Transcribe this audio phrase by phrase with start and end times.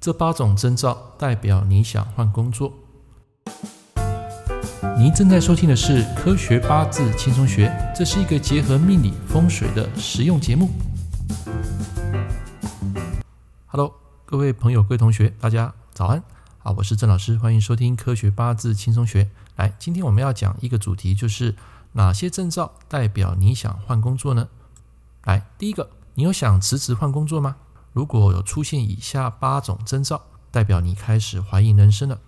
[0.00, 2.72] 这八种征兆代表你想换工作。
[4.96, 10.70] 您正在收听的是《科学八字轻松学》，这是一个结合命理风水的实用节目。
[13.66, 13.92] Hello，
[14.24, 16.22] 各位朋友、各位同学，大家早安！
[16.60, 19.24] 好，我是郑老师，欢迎收听《科学八字轻松学》。
[19.56, 21.54] 来，今天我们要讲一个主题，就是
[21.92, 24.48] 哪些征兆代表你想换工作呢？
[25.24, 27.56] 来，第一个，你有想辞职换工作吗？
[27.92, 32.20] 如果有出现以下八种征兆，代表你开始怀疑人生了。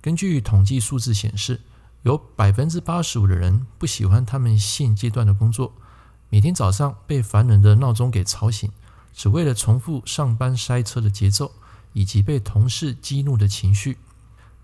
[0.00, 1.60] 根据统计数字显示，
[2.02, 5.72] 有百分之八十五的人不喜欢他们现阶段的工作，
[6.28, 8.70] 每天早上被烦人的闹钟给吵醒，
[9.12, 11.52] 只为了重复上班塞车的节奏，
[11.92, 13.98] 以及被同事激怒的情绪。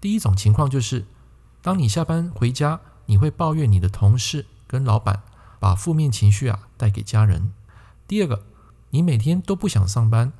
[0.00, 1.06] 第一种情况就是，
[1.62, 5.22] 当你下班回家，你会抱怨你的同事跟老板，
[5.58, 7.52] 把负面情绪啊带给家人。
[8.06, 8.44] 第二个，
[8.90, 10.32] 你每天都不想上班，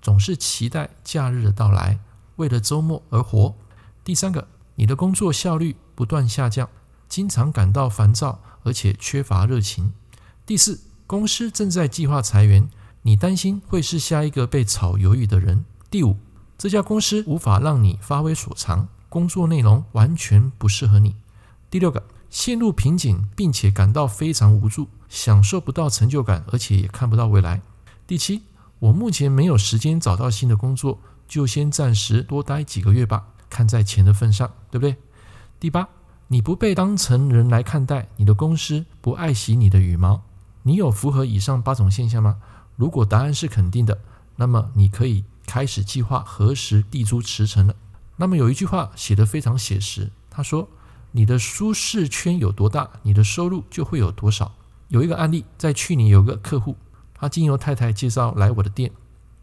[0.00, 2.00] 总是期待假日的到来，
[2.36, 3.54] 为了周末而活。
[4.02, 6.68] 第三个，你的工作效率不断下降，
[7.08, 9.92] 经常感到烦躁，而且缺乏热情。
[10.46, 12.70] 第四，公司正在计划裁员，
[13.02, 15.66] 你担心会是下一个被炒鱿鱼的人。
[15.90, 16.16] 第五，
[16.56, 21.16] 这家公司无法让你发挥所长，工作内容完全不适合你。
[21.68, 27.60] 第六个，陷入瓶颈，并且感到非常无助，享受不到成就感，而且也看不到未来。
[28.08, 28.40] 第七，
[28.78, 33.26] 我目前没有时间找到新的工作，就先暂时多待几个月吧。
[33.50, 34.96] 看在钱的份上，对不对？
[35.60, 35.86] 第八，
[36.28, 40.22] 你不被当成人来看待，你的公司不爱惜你的羽毛，
[40.62, 42.38] 你有符合以上八种现象吗？
[42.76, 43.98] 如果答案是肯定的，
[44.36, 47.76] 那么你可以开始计划何时递出辞呈了。
[48.16, 50.66] 那么有一句话写得非常写实，他说
[51.12, 54.54] ：“你的舒适圈有多大，你的收入就会有多少。”
[54.88, 56.74] 有一个案例，在去年有个客户，
[57.18, 58.92] 他经由太太介绍来我的店，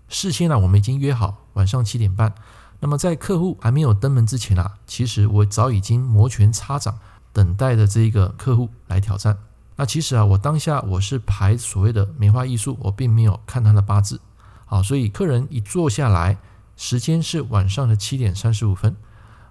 [0.07, 2.33] 事先呢，我们已经约好晚上七点半。
[2.79, 6.99] 那么在客户还没有登门之前啊，其实我早已经摩拳擦掌，
[7.33, 9.37] 等待着这一个客户来挑战。
[9.75, 14.21] 那其实啊，我当下我是排所谓的梅花艺术，我并没有看他的八字。
[14.65, 16.37] 好，所以客人一坐下来，
[16.75, 18.95] 时间是晚上的七点三十五分，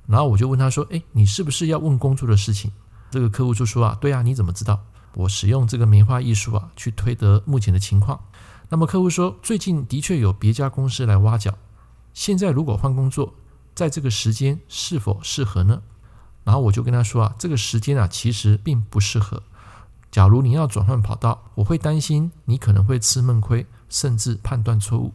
[0.06, 2.72] 然后我就问他说：“哎，你是不是要问工作的事情？”
[3.10, 4.82] 这个客户就说：“啊，对啊，你怎么知道？
[5.14, 8.20] 我使用这个梅花艺术啊，去推得目前的情况。”
[8.70, 11.56] 那么客户说：“最近的确有别家公司来挖角。”
[12.14, 13.34] 现在如果换工作，
[13.74, 15.82] 在这个时间是否适合呢？
[16.44, 19.42] 然后我就跟他说啊，这个时间啊其实并不适合。
[20.10, 25.12] 假如你要转换跑道，我会担心你可能会吃闷亏，甚至判断错误。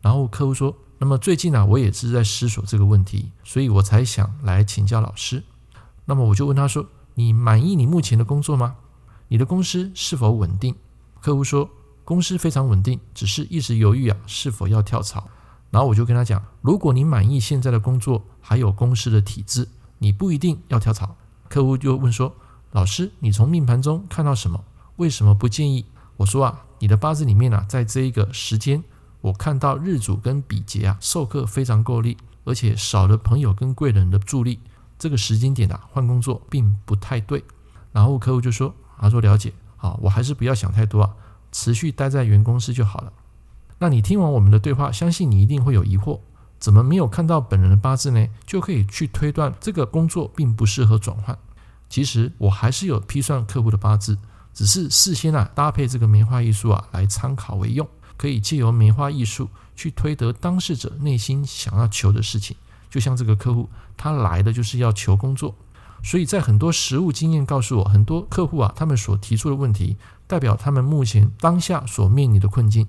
[0.00, 5.42] 然后客户说，那么最近啊我也是在思索这个问题，所以我才想来请教老师。
[6.06, 8.76] 那么我就问他说，你满意你目前的工作吗？
[9.28, 10.74] 你的公司是否稳定？
[11.20, 11.68] 客户说，
[12.04, 15.28] 公司非常稳定，只是一直犹豫啊是否要跳槽。
[15.70, 19.68] 然后我就跟他讲，如果你满意现在的工作，还有公司的体制，
[19.98, 21.14] 你不一定要跳槽。
[21.48, 22.34] 客户就问说
[22.72, 24.64] ：“老师，你从命盘中看到什么？
[24.96, 25.84] 为什么不建议？”
[26.16, 28.82] 我说：“啊，你的八字里面啊，在这一个时间，
[29.20, 34.60] 我看到日主跟比劫啊，受克非常够力，而且少了朋友跟贵人的助力，
[34.98, 37.44] 这个时间点啊，换工作并不太对。”
[37.92, 41.14] 然后客户就说：“他说了解，好，我还是不要想太多啊，
[41.52, 43.12] 持续待在原公司就好了。”
[43.80, 46.18] 那你听完我们的对话，相信你一定会有疑惑：
[46.58, 48.26] 怎么没有看到本人的八字呢？
[48.44, 51.38] 就可以去推断这个工作并不适合转换。
[51.88, 54.18] 其实我还是有批算客户的八字，
[54.52, 62.56] 只是事先啊搭配这个梅花易数啊来参考为用，可以借由梅花易数去推得当事者内心想要求的事情。
[62.90, 65.54] 就像这个客户，他来的就是要求工作，
[66.02, 72.86] 所以在很多实务经验告诉我，很多客户啊他们所提出的问题，代表他们目前当下所面临的困境。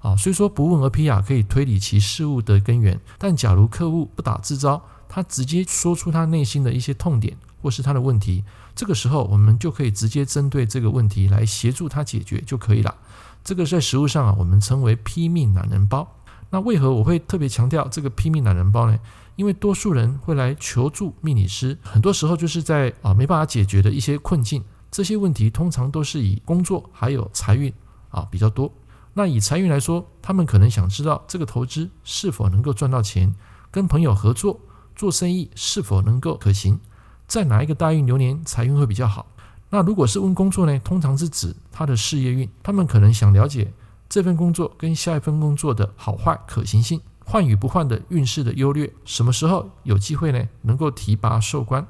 [0.00, 8.44] 啊，虽说不问而批啊，可以推理其事物的根源，但假如客户不打自招，他直接说出他内心的一些痛点或是他的问题，
[8.76, 12.94] 这个时候我们就可以直接针对这个问题来协助他解决就可以了。
[13.42, 16.06] 这个在实务上啊，我们称为批命懒人包。
[16.54, 18.96] 那为何我会特别强调这个拼命懒人包呢？
[19.34, 27.74] 因为多数人会来求助命理师，很多时候就是在啊没办法解决的一些困境，这些问题通常都是以工作还有财运
[28.08, 28.72] 啊比较多。
[29.14, 33.34] 那以财运来说，他们可能想知道这个投资是否能够赚到钱，
[33.72, 34.60] 跟朋友合作
[34.94, 36.78] 做生意是否能够可行，
[37.26, 39.26] 在哪一个大运流年财运会比较好？
[39.70, 40.78] 那如果是问工作呢？
[40.84, 43.72] 通常是指他的事业运，他们可能想了解
[44.08, 50.48] 这份工作跟下一份工作的好坏可行性，换与不换的运势的优劣，什么时候有机会呢？
[50.62, 51.86] 能够提拔受官？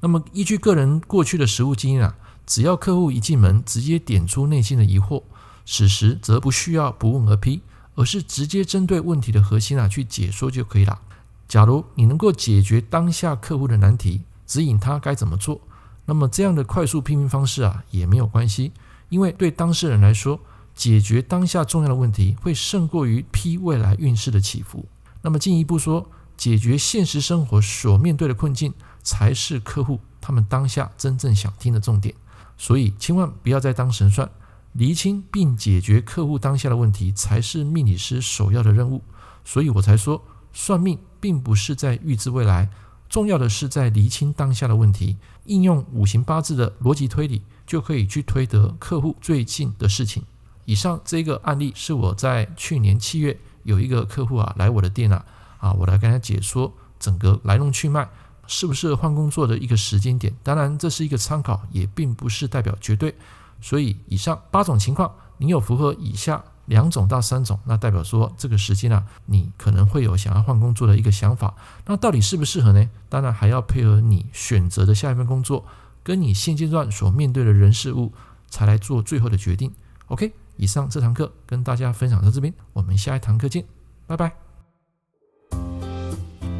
[0.00, 2.16] 那么依据个人过去的实务经验啊，
[2.46, 5.22] 只要客户一进门，直接点出内心的疑惑。
[5.66, 7.60] 此时则不需要不问而批，
[7.94, 10.98] 而是直接针对问题的核心啊去解说就可以了。
[11.46, 15.60] 假如你能够解决当下客户的难题，指引他该怎么做，
[16.06, 18.72] 那么这样的快速批评方式啊也没有关系，
[19.10, 20.40] 因为对当事人来说，
[20.80, 24.86] 解决当下重要的问题会胜过于批未来运势的起伏。
[25.20, 28.72] 那么进一步说，解决现实生活所面对的困境，
[29.02, 32.14] 才是客户他们当下真正想听的重点。
[32.56, 34.30] 所以千万不要再当神算，
[34.72, 39.02] 厘清并解决客户当下的问题，才是命理师首要的任务。
[39.44, 40.24] 所以我才说，
[40.54, 42.70] 算命并不是在预知未来，
[43.10, 45.18] 重要的是在厘清当下的问题。
[45.44, 50.22] 应用五行八字的逻辑推理，就可以去推得客户最近的事情。
[50.64, 55.24] 以上这个案例是我在去年七月有一个客户啊来我的店啊
[55.58, 58.08] 啊，我来跟他解说整个来龙去脉，
[58.46, 60.34] 适不适合换工作的一个时间点。
[60.42, 63.14] 当然这是一个参考，也并不是代表绝对。
[63.60, 71.54] 所以以上八种情况，你有符合以下两种到三种，那代表说这个时间啊，你可能会有想要换工作的一个想法。
[71.84, 72.88] 那到底适不适合呢？
[73.08, 75.66] 当然还要配合你选择的下一份工作，
[76.02, 78.12] 跟你现阶段所面对的人事物，
[78.48, 79.70] 才来做最后的决定。
[80.06, 80.32] OK。
[80.60, 83.64] 以上这堂课跟大家分享到这边，我们下一堂课见，
[84.06, 84.30] 拜拜。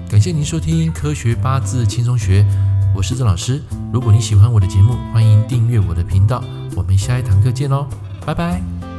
[0.09, 2.43] 感谢您收听《科学八字轻松学》，
[2.97, 3.63] 我是郑老师。
[3.93, 6.43] 如果你喜欢我的节目，欢迎订阅我的频道。
[6.75, 7.87] 我们下一堂课见喽，
[8.25, 8.90] 拜拜。